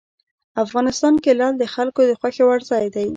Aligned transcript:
افغانستان 0.65 1.13
کې 1.23 1.31
لعل 1.39 1.55
د 1.59 1.65
خلکو 1.75 2.01
د 2.09 2.11
خوښې 2.19 2.43
وړ 2.45 2.59
ځای 2.71 2.85
دی. 2.95 3.07